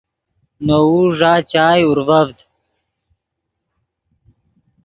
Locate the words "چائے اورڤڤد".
1.51-2.37